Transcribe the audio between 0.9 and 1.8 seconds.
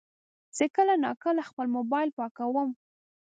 ناکله خپل